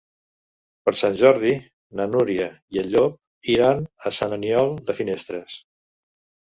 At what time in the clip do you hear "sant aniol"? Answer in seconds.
4.23-4.77